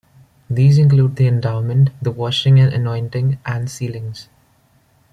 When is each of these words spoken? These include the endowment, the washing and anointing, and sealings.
These 0.49 0.79
include 0.79 1.15
the 1.17 1.27
endowment, 1.27 1.91
the 2.01 2.09
washing 2.09 2.59
and 2.59 2.73
anointing, 2.73 3.37
and 3.45 3.69
sealings. 3.69 4.29